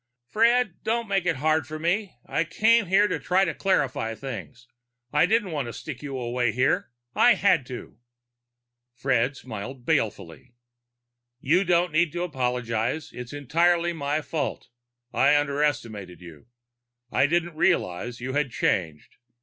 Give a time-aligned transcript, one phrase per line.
[0.29, 2.15] "Fred, don't make it hard for me.
[2.25, 4.67] I came here to try to clarify things.
[5.13, 6.89] I didn't want to stick you away here.
[7.13, 7.99] I had to."
[8.95, 10.55] Fred smiled balefully.
[11.39, 13.11] "You don't need to apologize.
[13.13, 14.69] It was entirely my fault.
[15.13, 16.47] I underestimated you;
[17.11, 19.17] I didn't realize you had changed.